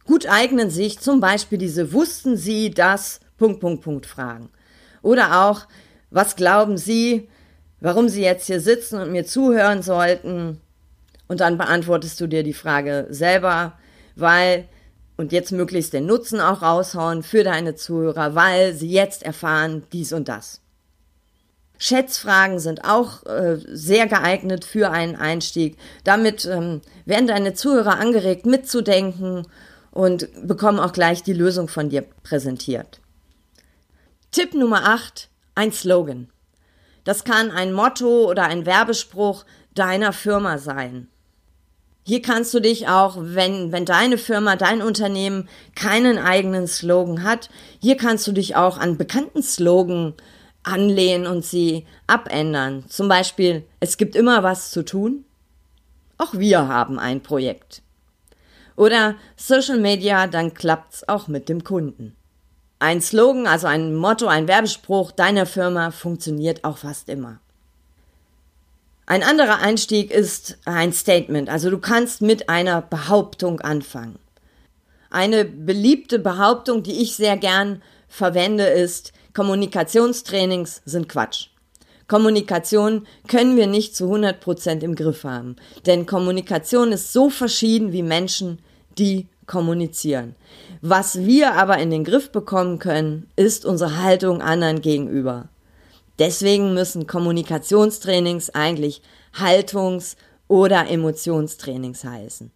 Gut 0.05 0.29
eignen 0.29 0.71
sich 0.71 0.99
zum 0.99 1.21
Beispiel 1.21 1.57
diese 1.57 1.93
Wussten 1.93 2.37
Sie 2.37 2.71
das 2.71 3.21
Punkt, 3.39 3.61
Punkt, 3.61 3.85
Punkt 3.85 4.07
Fragen. 4.07 4.51
Oder 5.03 5.47
auch, 5.47 5.67
was 6.11 6.35
glauben 6.35 6.77
Sie, 6.77 7.29
warum 7.79 8.09
Sie 8.09 8.23
jetzt 8.23 8.47
hier 8.47 8.61
sitzen 8.61 9.01
und 9.01 9.13
mir 9.13 9.25
zuhören 9.25 9.83
sollten? 9.83 10.61
Und 11.29 11.41
dann 11.41 11.57
beantwortest 11.57 12.21
du 12.21 12.27
dir 12.27 12.43
die 12.43 12.55
Frage 12.55 13.07
selber, 13.11 13.79
weil, 14.17 14.69
und 15.17 15.33
jetzt 15.33 15.53
möglichst 15.53 15.93
den 15.93 16.07
Nutzen 16.07 16.41
auch 16.41 16.63
raushauen 16.63 17.23
für 17.23 17.45
deine 17.45 17.75
Zuhörer, 17.75 18.35
weil 18.35 18.75
sie 18.75 18.91
jetzt 18.91 19.23
erfahren 19.23 19.85
dies 19.93 20.13
und 20.13 20.29
das. 20.29 20.61
Schätzfragen 21.83 22.59
sind 22.59 22.85
auch 22.85 23.25
äh, 23.25 23.57
sehr 23.67 24.07
geeignet 24.07 24.67
für 24.67 24.91
einen 24.91 25.17
Einstieg. 25.17 25.79
Damit 26.05 26.45
ähm, 26.45 26.83
werden 27.07 27.27
deine 27.27 27.55
Zuhörer 27.55 27.99
angeregt, 27.99 28.45
mitzudenken 28.45 29.47
und 29.91 30.29
bekommen 30.47 30.79
auch 30.79 30.93
gleich 30.93 31.23
die 31.23 31.33
Lösung 31.33 31.69
von 31.69 31.89
dir 31.89 32.05
präsentiert. 32.23 33.01
Tipp 34.31 34.53
Nummer 34.53 34.85
8, 34.85 35.31
ein 35.55 35.73
Slogan. 35.73 36.29
Das 37.05 37.25
kann 37.25 37.51
ein 37.51 37.73
Motto 37.73 38.29
oder 38.29 38.45
ein 38.45 38.67
Werbespruch 38.67 39.45
deiner 39.75 40.13
Firma 40.13 40.59
sein. 40.59 41.09
Hier 42.03 42.23
kannst 42.23 42.53
du 42.55 42.61
dich 42.61 42.89
auch, 42.89 43.17
wenn, 43.19 43.73
wenn 43.73 43.85
deine 43.85 44.19
Firma, 44.19 44.57
dein 44.57 44.83
Unternehmen 44.83 45.49
keinen 45.75 46.19
eigenen 46.19 46.67
Slogan 46.67 47.23
hat, 47.23 47.51
hier 47.81 47.97
kannst 47.97 48.27
du 48.27 48.33
dich 48.33 48.57
auch 48.57 48.79
an 48.79 48.97
bekannten 48.97 49.43
Slogan 49.43 50.15
anlehnen 50.63 51.27
und 51.27 51.45
sie 51.45 51.87
abändern. 52.07 52.85
Zum 52.89 53.09
Beispiel, 53.09 53.65
es 53.81 53.97
gibt 53.97 54.17
immer 54.17 54.43
was 54.43 54.71
zu 54.71 54.85
tun. 54.85 55.25
Auch 56.19 56.35
wir 56.35 56.69
haben 56.69 56.99
ein 56.99 57.23
Projekt. 57.23 57.83
Oder 58.77 59.15
Social 59.37 59.79
Media, 59.79 60.27
dann 60.27 60.55
klappt's 60.55 61.07
auch 61.09 61.29
mit 61.29 61.49
dem 61.49 61.65
Kunden. 61.65 62.17
Ein 62.79 63.03
Slogan, 63.03 63.47
also 63.47 63.67
ein 63.67 63.95
Motto, 63.95 64.27
ein 64.27 64.49
Werbespruch 64.49 65.13
deiner 65.13 65.45
Firma 65.45 65.91
funktioniert 65.91 66.65
auch 66.65 66.79
fast 66.79 67.11
immer. 67.11 67.41
Ein 69.11 69.25
anderer 69.25 69.59
Einstieg 69.59 70.13
ist 70.13 70.57
ein 70.67 70.93
Statement, 70.93 71.49
also 71.49 71.69
du 71.69 71.79
kannst 71.79 72.23
mit 72.23 72.49
einer 72.49 72.81
Behauptung 72.81 73.61
anfangen. 73.61 74.21
Eine 75.11 75.45
beliebte 75.45 76.21
Behauptung, 76.21 76.85
die 76.85 77.03
ich 77.03 77.17
sehr 77.17 77.37
gern 77.37 77.83
verwende, 78.07 78.67
ist, 78.67 79.13
Kommunikationstrainings 79.35 80.83
sind 80.85 81.09
Quatsch. 81.09 81.49
Kommunikation 82.07 83.05
können 83.27 83.57
wir 83.57 83.67
nicht 83.67 83.97
zu 83.97 84.05
100 84.05 84.39
Prozent 84.39 84.85
im 84.85 84.95
Griff 84.95 85.25
haben. 85.25 85.57
Denn 85.87 86.07
Kommunikation 86.07 86.93
ist 86.93 87.13
so 87.13 87.31
verschieden 87.31 87.93
wie 87.93 88.05
Menschen, 88.05 88.61
die 88.97 89.27
kommunizieren. 89.47 90.37
Was 90.83 91.19
wir 91.19 91.55
aber 91.55 91.79
in 91.79 91.91
den 91.91 92.05
Griff 92.05 92.31
bekommen 92.31 92.79
können, 92.79 93.29
ist 93.35 93.65
unsere 93.65 94.01
Haltung 94.05 94.41
anderen 94.41 94.81
gegenüber. 94.81 95.49
Deswegen 96.21 96.75
müssen 96.75 97.09
Kommunikationstrainings 97.09 98.51
eigentlich 98.51 99.03
Haltungs- 99.33 100.17
oder 100.47 100.89
Emotionstrainings 100.89 102.05
heißen. 102.05 102.53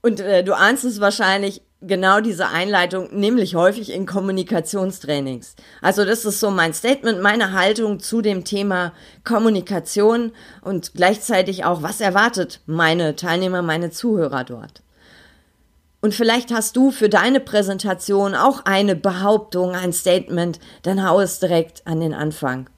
Und 0.00 0.20
äh, 0.20 0.44
du 0.44 0.56
ahnst 0.56 0.84
es 0.84 1.00
wahrscheinlich, 1.00 1.62
genau 1.80 2.20
diese 2.20 2.48
Einleitung, 2.48 3.08
nämlich 3.12 3.54
häufig 3.54 3.92
in 3.92 4.06
Kommunikationstrainings. 4.06 5.54
Also 5.80 6.04
das 6.04 6.24
ist 6.24 6.40
so 6.40 6.50
mein 6.50 6.74
Statement, 6.74 7.20
meine 7.22 7.52
Haltung 7.52 8.00
zu 8.00 8.20
dem 8.20 8.44
Thema 8.44 8.92
Kommunikation 9.24 10.32
und 10.62 10.94
gleichzeitig 10.94 11.64
auch, 11.64 11.82
was 11.82 12.00
erwartet 12.00 12.60
meine 12.66 13.16
Teilnehmer, 13.16 13.62
meine 13.62 13.90
Zuhörer 13.90 14.44
dort. 14.44 14.82
Und 16.00 16.14
vielleicht 16.14 16.52
hast 16.52 16.76
du 16.76 16.90
für 16.90 17.08
deine 17.08 17.40
Präsentation 17.40 18.34
auch 18.34 18.64
eine 18.64 18.94
Behauptung, 18.94 19.72
ein 19.72 19.92
Statement, 19.92 20.60
dann 20.82 21.06
hau 21.06 21.20
es 21.20 21.40
direkt 21.40 21.86
an 21.86 22.00
den 22.00 22.14
Anfang 22.14 22.70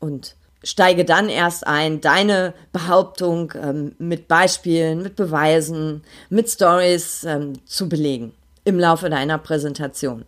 und 0.00 0.34
steige 0.64 1.04
dann 1.04 1.28
erst 1.28 1.66
ein, 1.66 2.00
deine 2.00 2.52
Behauptung 2.72 3.52
ähm, 3.54 3.94
mit 3.98 4.26
Beispielen, 4.26 5.02
mit 5.02 5.14
Beweisen, 5.14 6.02
mit 6.30 6.48
Stories 6.48 7.24
ähm, 7.24 7.52
zu 7.64 7.88
belegen 7.88 8.32
im 8.64 8.78
Laufe 8.78 9.10
deiner 9.10 9.38
Präsentation. 9.38 10.24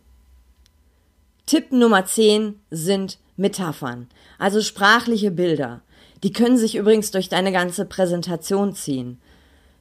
Tipp 1.46 1.72
Nummer 1.72 2.04
10 2.04 2.60
sind 2.70 3.18
Metaphern, 3.36 4.08
also 4.38 4.60
sprachliche 4.60 5.30
Bilder. 5.30 5.80
Die 6.22 6.32
können 6.32 6.58
sich 6.58 6.76
übrigens 6.76 7.10
durch 7.10 7.28
deine 7.28 7.52
ganze 7.52 7.84
Präsentation 7.84 8.74
ziehen. 8.74 9.18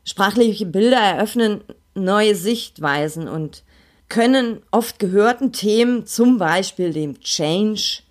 Sprachliche 0.03 0.65
Bilder 0.65 0.99
eröffnen 0.99 1.61
neue 1.95 2.35
Sichtweisen 2.35 3.27
und 3.27 3.63
können 4.09 4.61
oft 4.71 4.99
gehörten 4.99 5.51
Themen, 5.51 6.05
zum 6.05 6.37
Beispiel 6.37 6.93
dem 6.93 7.19
Change, 7.21 8.03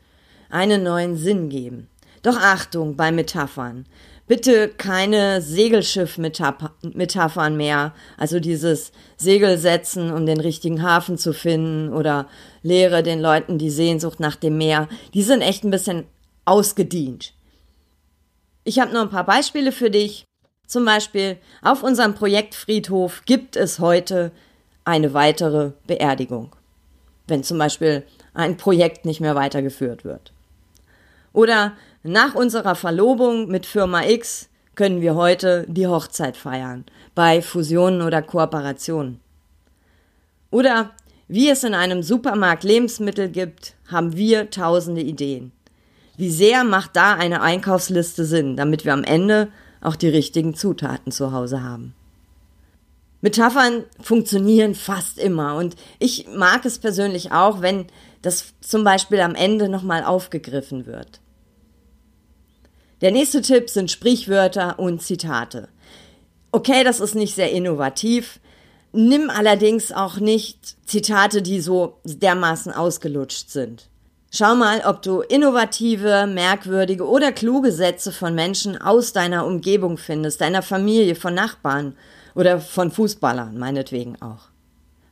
einen 0.50 0.82
neuen 0.82 1.16
Sinn 1.16 1.48
geben. 1.48 1.88
Doch 2.22 2.36
Achtung 2.36 2.96
bei 2.96 3.12
Metaphern. 3.12 3.86
Bitte 4.26 4.68
keine 4.68 5.42
Segelschiff-Metaphern 5.42 7.58
mehr, 7.58 7.92
also 8.16 8.40
dieses 8.40 8.90
Segel 9.18 9.58
setzen, 9.58 10.10
um 10.10 10.24
den 10.24 10.40
richtigen 10.40 10.82
Hafen 10.82 11.18
zu 11.18 11.34
finden 11.34 11.92
oder 11.92 12.26
lehre 12.62 13.02
den 13.02 13.20
Leuten 13.20 13.58
die 13.58 13.68
Sehnsucht 13.68 14.20
nach 14.20 14.36
dem 14.36 14.56
Meer. 14.56 14.88
Die 15.12 15.22
sind 15.22 15.42
echt 15.42 15.64
ein 15.64 15.70
bisschen 15.70 16.06
ausgedient. 16.46 17.34
Ich 18.64 18.78
habe 18.78 18.94
noch 18.94 19.02
ein 19.02 19.10
paar 19.10 19.26
Beispiele 19.26 19.72
für 19.72 19.90
dich. 19.90 20.24
Zum 20.66 20.85
Beispiel 20.85 21.37
auf 21.62 21.83
unserem 21.83 22.14
Projektfriedhof 22.14 23.23
gibt 23.26 23.56
es 23.56 23.78
heute 23.78 24.33
eine 24.85 25.14
weitere 25.14 25.73
Beerdigung, 25.87 26.54
wenn 27.26 27.42
zum 27.42 27.59
Beispiel 27.59 28.04
ein 28.35 28.56
Projekt 28.56 29.04
nicht 29.04 29.21
mehr 29.21 29.35
weitergeführt 29.35 30.04
wird. 30.04 30.33
Oder 31.33 31.73
nach 32.02 32.35
unserer 32.35 32.75
Verlobung 32.75 33.49
mit 33.49 33.66
Firma 33.66 34.04
X 34.04 34.49
können 34.75 35.00
wir 35.00 35.14
heute 35.14 35.64
die 35.68 35.87
Hochzeit 35.87 36.37
feiern, 36.37 36.85
bei 37.14 37.42
Fusionen 37.42 38.02
oder 38.02 38.23
Kooperationen. 38.23 39.21
Oder 40.50 40.90
wie 41.28 41.49
es 41.49 41.64
in 41.64 41.75
einem 41.75 42.02
Supermarkt 42.02 42.64
Lebensmittel 42.64 43.28
gibt, 43.28 43.75
haben 43.90 44.16
wir 44.16 44.50
tausende 44.50 45.00
Ideen. 45.00 45.52
Wie 46.16 46.30
sehr 46.30 46.62
macht 46.62 46.94
da 46.94 47.14
eine 47.14 47.40
Einkaufsliste 47.40 48.25
Sinn, 48.25 48.56
damit 48.56 48.85
wir 48.85 48.92
am 48.92 49.04
Ende 49.04 49.49
auch 49.84 49.96
die 49.96 50.08
richtigen 50.08 50.54
Zutaten 50.54 51.12
zu 51.12 51.32
Hause 51.32 51.62
haben? 51.62 51.94
Metaphern 53.20 53.84
funktionieren 54.00 54.74
fast 54.74 55.18
immer 55.18 55.56
und 55.56 55.76
ich 55.98 56.26
mag 56.28 56.66
es 56.66 56.78
persönlich 56.78 57.32
auch, 57.32 57.62
wenn 57.62 57.86
das 58.20 58.52
zum 58.60 58.84
Beispiel 58.84 59.20
am 59.20 59.34
Ende 59.34 59.68
nochmal 59.68 60.04
aufgegriffen 60.04 60.84
wird. 60.84 61.20
Der 63.00 63.12
nächste 63.12 63.40
Tipp 63.42 63.70
sind 63.70 63.90
Sprichwörter 63.90 64.78
und 64.78 65.02
Zitate. 65.02 65.68
Okay, 66.52 66.84
das 66.84 67.00
ist 67.00 67.14
nicht 67.14 67.34
sehr 67.34 67.50
innovativ. 67.50 68.40
Nimm 68.92 69.28
allerdings 69.28 69.90
auch 69.90 70.18
nicht 70.18 70.76
Zitate, 70.86 71.42
die 71.42 71.60
so 71.60 71.98
dermaßen 72.04 72.72
ausgelutscht 72.72 73.50
sind. 73.50 73.88
Schau 74.36 74.56
mal, 74.56 74.82
ob 74.84 75.00
du 75.00 75.20
innovative, 75.20 76.26
merkwürdige 76.26 77.06
oder 77.06 77.30
kluge 77.30 77.70
Sätze 77.70 78.10
von 78.10 78.34
Menschen 78.34 78.76
aus 78.76 79.12
deiner 79.12 79.46
Umgebung 79.46 79.96
findest, 79.96 80.40
deiner 80.40 80.62
Familie, 80.62 81.14
von 81.14 81.34
Nachbarn 81.34 81.96
oder 82.34 82.58
von 82.58 82.90
Fußballern, 82.90 83.56
meinetwegen 83.56 84.20
auch. 84.20 84.48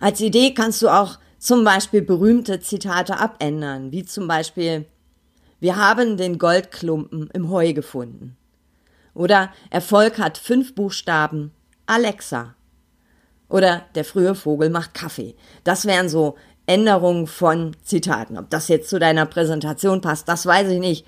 Als 0.01 0.21
Idee 0.21 0.55
kannst 0.55 0.83
du 0.83 0.89
auch 0.89 1.21
zum 1.39 1.63
Beispiel 1.63 2.03
berühmte 2.03 2.59
Zitate 2.59 3.17
abändern, 3.17 3.93
wie 3.93 4.05
zum 4.05 4.27
Beispiel 4.27 4.87
Wir 5.61 5.77
haben 5.77 6.17
den 6.17 6.37
Goldklumpen 6.37 7.31
im 7.33 7.49
Heu 7.49 7.75
gefunden. 7.75 8.37
Oder 9.15 9.53
Erfolg 9.71 10.19
hat 10.19 10.37
fünf 10.37 10.75
Buchstaben 10.75 11.53
Alexa. 11.87 12.57
Oder 13.49 13.83
der 13.95 14.05
frühe 14.05 14.35
Vogel 14.35 14.71
macht 14.71 14.95
Kaffee. 14.95 15.37
Das 15.63 15.85
wären 15.87 16.09
so 16.09 16.37
Änderungen 16.73 17.27
von 17.27 17.77
Zitaten. 17.85 18.39
Ob 18.39 18.49
das 18.51 18.69
jetzt 18.69 18.89
zu 18.89 18.99
deiner 18.99 19.27
Präsentation 19.27 20.01
passt, 20.01 20.29
das 20.29 20.47
weiß 20.47 20.69
ich 20.71 20.81
nicht. 20.81 21.07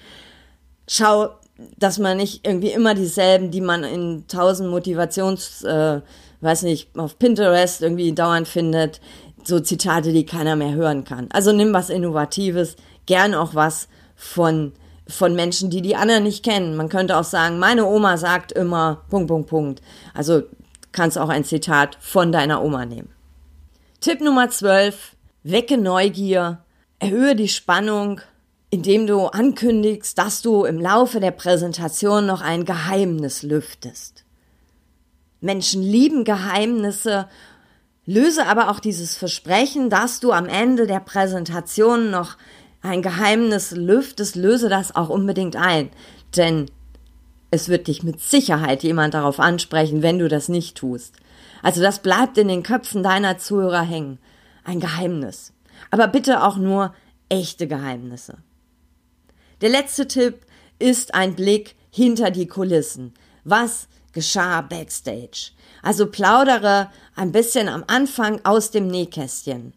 Schau, 0.86 1.30
dass 1.78 1.98
man 1.98 2.18
nicht 2.18 2.46
irgendwie 2.46 2.70
immer 2.70 2.94
dieselben, 2.94 3.50
die 3.50 3.60
man 3.60 3.84
in 3.84 4.24
tausend 4.28 4.70
Motivations, 4.70 5.62
äh, 5.64 6.00
weiß 6.40 6.62
nicht, 6.62 6.96
auf 6.98 7.18
Pinterest 7.18 7.80
irgendwie 7.80 8.12
dauernd 8.12 8.46
findet, 8.46 9.00
so 9.44 9.60
Zitate, 9.60 10.12
die 10.12 10.26
keiner 10.26 10.56
mehr 10.56 10.74
hören 10.74 11.04
kann. 11.04 11.28
Also 11.32 11.52
nimm 11.52 11.72
was 11.72 11.90
Innovatives, 11.90 12.76
gern 13.06 13.34
auch 13.34 13.54
was 13.54 13.88
von 14.16 14.72
von 15.06 15.34
Menschen, 15.34 15.68
die 15.68 15.82
die 15.82 15.96
anderen 15.96 16.24
nicht 16.24 16.42
kennen. 16.42 16.76
Man 16.76 16.88
könnte 16.88 17.18
auch 17.18 17.24
sagen, 17.24 17.58
meine 17.58 17.84
Oma 17.84 18.16
sagt 18.16 18.52
immer 18.52 19.02
Punkt, 19.10 19.28
Punkt, 19.28 19.50
Punkt. 19.50 19.82
Also 20.14 20.44
kannst 20.92 21.18
auch 21.18 21.28
ein 21.28 21.44
Zitat 21.44 21.98
von 22.00 22.32
deiner 22.32 22.62
Oma 22.62 22.86
nehmen. 22.86 23.10
Tipp 24.00 24.20
Nummer 24.20 24.48
12. 24.48 25.13
Wecke 25.46 25.76
Neugier, 25.76 26.64
erhöhe 27.00 27.36
die 27.36 27.50
Spannung, 27.50 28.22
indem 28.70 29.06
du 29.06 29.26
ankündigst, 29.26 30.16
dass 30.16 30.40
du 30.40 30.64
im 30.64 30.80
Laufe 30.80 31.20
der 31.20 31.32
Präsentation 31.32 32.24
noch 32.24 32.40
ein 32.40 32.64
Geheimnis 32.64 33.42
lüftest. 33.42 34.24
Menschen 35.42 35.82
lieben 35.82 36.24
Geheimnisse, 36.24 37.28
löse 38.06 38.46
aber 38.46 38.70
auch 38.70 38.80
dieses 38.80 39.18
Versprechen, 39.18 39.90
dass 39.90 40.18
du 40.18 40.32
am 40.32 40.46
Ende 40.46 40.86
der 40.86 41.00
Präsentation 41.00 42.10
noch 42.10 42.38
ein 42.80 43.02
Geheimnis 43.02 43.72
lüftest, 43.72 44.36
löse 44.36 44.70
das 44.70 44.96
auch 44.96 45.10
unbedingt 45.10 45.56
ein. 45.56 45.90
Denn 46.34 46.70
es 47.50 47.68
wird 47.68 47.88
dich 47.88 48.02
mit 48.02 48.18
Sicherheit 48.18 48.82
jemand 48.82 49.12
darauf 49.12 49.38
ansprechen, 49.38 50.00
wenn 50.00 50.18
du 50.18 50.28
das 50.28 50.48
nicht 50.48 50.78
tust. 50.78 51.16
Also 51.62 51.82
das 51.82 51.98
bleibt 51.98 52.38
in 52.38 52.48
den 52.48 52.62
Köpfen 52.62 53.02
deiner 53.02 53.36
Zuhörer 53.36 53.82
hängen. 53.82 54.18
Ein 54.64 54.80
Geheimnis. 54.80 55.52
Aber 55.90 56.08
bitte 56.08 56.42
auch 56.42 56.56
nur 56.56 56.94
echte 57.28 57.66
Geheimnisse. 57.66 58.38
Der 59.60 59.68
letzte 59.68 60.08
Tipp 60.08 60.46
ist 60.78 61.14
ein 61.14 61.34
Blick 61.34 61.76
hinter 61.90 62.30
die 62.30 62.46
Kulissen. 62.46 63.14
Was 63.44 63.88
geschah 64.12 64.62
backstage? 64.62 65.52
Also 65.82 66.06
plaudere 66.10 66.90
ein 67.14 67.32
bisschen 67.32 67.68
am 67.68 67.84
Anfang 67.86 68.40
aus 68.44 68.70
dem 68.70 68.88
Nähkästchen. 68.88 69.74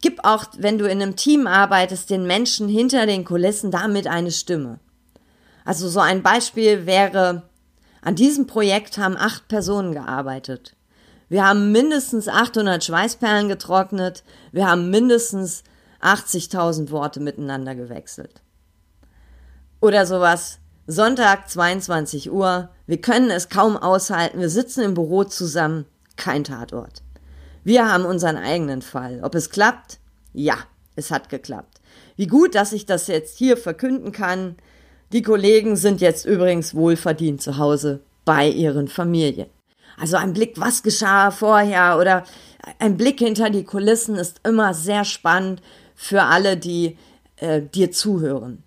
Gib 0.00 0.24
auch, 0.24 0.46
wenn 0.58 0.78
du 0.78 0.86
in 0.86 1.02
einem 1.02 1.16
Team 1.16 1.46
arbeitest, 1.46 2.10
den 2.10 2.26
Menschen 2.26 2.68
hinter 2.68 3.06
den 3.06 3.24
Kulissen 3.24 3.70
damit 3.70 4.06
eine 4.06 4.30
Stimme. 4.30 4.78
Also 5.64 5.88
so 5.88 6.00
ein 6.00 6.22
Beispiel 6.22 6.86
wäre, 6.86 7.42
an 8.02 8.14
diesem 8.14 8.46
Projekt 8.46 8.98
haben 8.98 9.16
acht 9.16 9.48
Personen 9.48 9.92
gearbeitet. 9.92 10.75
Wir 11.28 11.44
haben 11.44 11.72
mindestens 11.72 12.28
800 12.28 12.84
Schweißperlen 12.84 13.48
getrocknet. 13.48 14.22
Wir 14.52 14.68
haben 14.68 14.90
mindestens 14.90 15.64
80.000 16.00 16.90
Worte 16.90 17.20
miteinander 17.20 17.74
gewechselt. 17.74 18.42
Oder 19.80 20.06
sowas. 20.06 20.58
Sonntag 20.86 21.50
22 21.50 22.30
Uhr. 22.30 22.68
Wir 22.86 23.00
können 23.00 23.30
es 23.30 23.48
kaum 23.48 23.76
aushalten. 23.76 24.38
Wir 24.38 24.50
sitzen 24.50 24.82
im 24.82 24.94
Büro 24.94 25.24
zusammen. 25.24 25.86
Kein 26.16 26.44
Tatort. 26.44 27.02
Wir 27.64 27.92
haben 27.92 28.04
unseren 28.04 28.36
eigenen 28.36 28.80
Fall. 28.80 29.20
Ob 29.24 29.34
es 29.34 29.50
klappt? 29.50 29.98
Ja, 30.32 30.56
es 30.94 31.10
hat 31.10 31.28
geklappt. 31.28 31.80
Wie 32.14 32.28
gut, 32.28 32.54
dass 32.54 32.72
ich 32.72 32.86
das 32.86 33.08
jetzt 33.08 33.36
hier 33.36 33.56
verkünden 33.56 34.12
kann. 34.12 34.56
Die 35.12 35.22
Kollegen 35.22 35.74
sind 35.76 36.00
jetzt 36.00 36.24
übrigens 36.24 36.74
wohlverdient 36.74 37.42
zu 37.42 37.58
Hause 37.58 38.00
bei 38.24 38.48
ihren 38.48 38.86
Familien. 38.86 39.48
Also 39.98 40.16
ein 40.16 40.32
Blick, 40.32 40.54
was 40.60 40.82
geschah 40.82 41.30
vorher 41.30 41.98
oder 41.98 42.24
ein 42.78 42.96
Blick 42.96 43.18
hinter 43.20 43.50
die 43.50 43.64
Kulissen 43.64 44.16
ist 44.16 44.40
immer 44.44 44.74
sehr 44.74 45.04
spannend 45.04 45.62
für 45.94 46.22
alle, 46.22 46.56
die 46.56 46.98
äh, 47.36 47.62
dir 47.62 47.92
zuhören. 47.92 48.62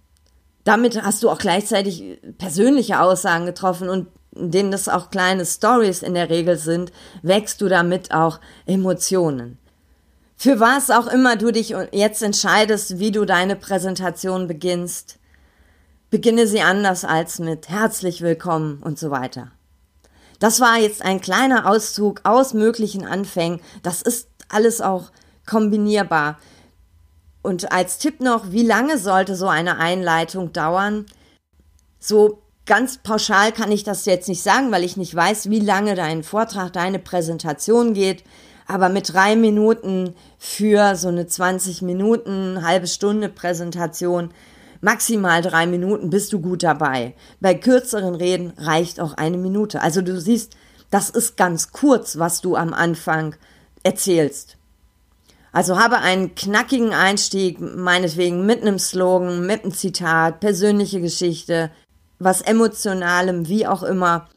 Damit 0.64 1.02
hast 1.02 1.24
du 1.24 1.30
auch 1.30 1.38
gleichzeitig 1.38 2.20
persönliche 2.38 3.00
Aussagen 3.00 3.46
getroffen 3.46 3.90
und 3.90 4.08
denen 4.32 4.72
das 4.72 4.88
auch 4.88 5.10
kleine 5.10 5.46
Stories 5.46 6.04
in 6.04 6.14
der 6.14 6.30
Regel 6.30 6.58
sind, 6.58 6.92
wächst 7.22 7.62
du 7.62 7.68
damit 7.68 8.14
auch 8.14 8.40
Emotionen. 8.66 9.58
Für 10.36 10.60
was 10.60 10.90
auch 10.90 11.08
immer 11.08 11.36
du 11.36 11.52
dich 11.52 11.76
jetzt 11.92 12.22
entscheidest, 12.22 13.00
wie 13.00 13.12
du 13.12 13.26
deine 13.26 13.56
Präsentation 13.56 14.48
beginnst, 14.48 15.18
beginne 16.10 16.48
sie 16.48 16.62
anders 16.62 17.04
als 17.04 17.40
mit 17.40 17.68
herzlich 17.70 18.22
willkommen 18.22 18.82
und 18.82 18.98
so 18.98 19.12
weiter. 19.12 19.52
Das 20.40 20.60
war 20.60 20.78
jetzt 20.78 21.02
ein 21.02 21.22
kleiner 21.22 21.70
Auszug 21.70 22.22
aus 22.24 22.54
möglichen 22.54 23.06
Anfängen. 23.06 23.62
Das 23.84 24.02
ist 24.02 24.30
alles 24.48 24.82
auch 24.82 25.12
kombinierbar. 25.46 26.40
Und 27.42 27.72
als 27.72 27.98
Tipp 27.98 28.22
noch, 28.22 28.52
wie 28.52 28.66
lange 28.66 28.98
sollte 28.98 29.36
so 29.36 29.48
eine 29.48 29.78
Einleitung 29.78 30.54
dauern? 30.54 31.06
So 32.00 32.42
Ganz 32.70 33.00
pauschal 33.00 33.52
kann 33.52 33.72
ich 33.72 33.84
das 33.84 34.06
jetzt 34.06 34.30
nicht 34.30 34.44
sagen, 34.44 34.72
weil 34.72 34.84
ich 34.84 34.96
nicht 34.96 35.16
weiß, 35.16 35.50
wie 35.50 35.60
lange 35.60 35.96
dein 35.96 36.22
Vortrag, 36.22 36.72
deine 36.72 37.00
Präsentation 37.00 37.96
geht. 37.96 38.24
Aber 38.68 38.90
mit 38.90 39.12
drei 39.12 39.36
Minuten 39.36 40.14
für 40.38 40.96
so 40.96 41.08
eine 41.08 41.26
20 41.26 41.82
Minuten, 41.82 42.64
halbe 42.64 42.86
Stunde 42.86 43.28
Präsentation, 43.28 44.30
maximal 44.82 45.42
drei 45.42 45.68
Minuten 45.68 46.10
bist 46.10 46.34
du 46.34 46.40
gut 46.42 46.64
dabei. 46.64 47.16
Bei 47.40 47.54
kürzeren 47.54 48.16
Reden 48.16 48.54
reicht 48.58 49.00
auch 49.00 49.14
eine 49.14 49.38
Minute. 49.38 49.82
Also 49.82 50.02
du 50.02 50.20
siehst, 50.20 50.56
das 50.90 51.10
ist 51.10 51.38
ganz 51.38 51.72
kurz, 51.72 52.18
was 52.18 52.42
du 52.42 52.56
am 52.56 52.74
Anfang 52.74 53.36
erzählst. 53.84 54.58
Also 55.52 55.80
habe 55.80 55.98
einen 55.98 56.36
knackigen 56.36 56.94
Einstieg, 56.94 57.60
meinetwegen 57.60 58.46
mit 58.46 58.62
einem 58.62 58.78
Slogan, 58.78 59.46
mit 59.46 59.64
einem 59.64 59.74
Zitat, 59.74 60.40
persönliche 60.40 61.02
Geschichte, 61.02 61.72
was 62.20 62.42
Emotionalem, 62.42 63.48
wie 63.48 63.66
auch 63.66 63.82
immer. 63.82 64.30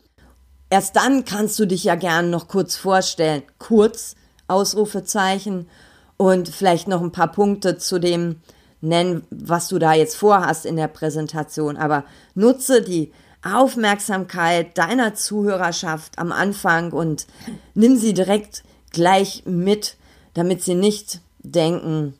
Erst 0.71 0.97
dann 0.97 1.25
kannst 1.25 1.59
du 1.59 1.67
dich 1.67 1.85
ja 1.85 1.97
gern 1.97 2.31
noch 2.31 2.49
kurz 2.49 2.77
vorstellen. 2.77 3.43
Kurz, 3.59 4.15
Ausrufezeichen 4.49 5.69
und 6.17 6.49
vielleicht 6.49 6.89
noch 6.89 7.03
ein 7.03 7.13
paar 7.13 7.31
Punkte 7.31 7.77
zu 7.77 7.99
dem 7.99 8.37
nennen, 8.83 9.25
was 9.31 9.69
du 9.69 9.79
da 9.79 9.95
jetzt 9.95 10.17
vorhast 10.17 10.67
in 10.67 10.77
der 10.77 10.89
Präsentation. 10.89 11.77
Aber 11.77 12.05
nutze 12.35 12.83
die 12.83 13.13
Aufmerksamkeit 13.43 14.77
deiner 14.77 15.15
Zuhörerschaft 15.15 16.19
am 16.19 16.31
Anfang 16.31 16.93
und 16.93 17.27
nimm 17.75 17.97
sie 17.97 18.13
direkt 18.13 18.63
gleich 18.91 19.45
mit, 19.47 19.97
damit 20.35 20.63
sie 20.63 20.75
nicht 20.75 21.21
denken, 21.41 22.15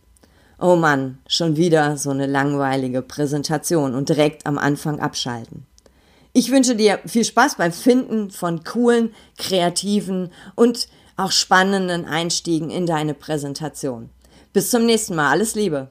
Oh 0.65 0.77
Mann, 0.77 1.19
schon 1.27 1.57
wieder 1.57 1.97
so 1.97 2.11
eine 2.11 2.27
langweilige 2.27 3.03
Präsentation 3.03 3.97
und 3.97 4.09
direkt 4.09 4.47
am 4.47 4.59
Anfang 4.59 5.01
abschalten. 5.01 5.67
Ich 6.33 6.53
wünsche 6.53 6.77
dir 6.77 7.01
viel 7.05 7.25
Spaß 7.25 7.57
beim 7.57 7.73
Finden 7.73 8.31
von 8.31 8.63
coolen, 8.63 9.13
kreativen 9.37 10.31
und 10.55 10.87
auch 11.17 11.33
spannenden 11.33 12.05
Einstiegen 12.05 12.71
in 12.71 12.87
deine 12.87 13.13
Präsentation. 13.13 14.09
Bis 14.53 14.71
zum 14.71 14.87
nächsten 14.87 15.17
Mal. 15.17 15.31
Alles 15.31 15.57
Liebe. 15.57 15.91